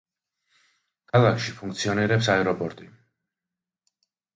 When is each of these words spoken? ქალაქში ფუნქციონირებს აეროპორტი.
ქალაქში 1.11 1.55
ფუნქციონირებს 1.61 2.33
აეროპორტი. 2.39 2.93